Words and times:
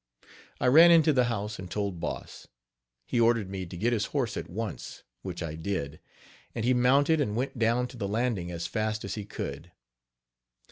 I 0.59 0.65
ran 0.65 0.89
into 0.89 1.13
the 1.13 1.25
house 1.25 1.59
and 1.59 1.69
told 1.69 1.99
Boss. 1.99 2.47
He 3.05 3.19
ordered 3.19 3.51
me 3.51 3.67
to 3.67 3.77
get 3.77 3.93
his 3.93 4.05
horse 4.05 4.35
at 4.35 4.49
once, 4.49 5.03
which 5.21 5.43
I 5.43 5.53
did; 5.53 5.99
and 6.55 6.65
he 6.65 6.73
mounted 6.73 7.21
and 7.21 7.35
went 7.35 7.59
down 7.59 7.87
to 7.89 7.97
the 7.97 8.07
landing 8.07 8.49
as 8.51 8.65
fast 8.65 9.05
as 9.05 9.13
he 9.13 9.25
could. 9.25 9.71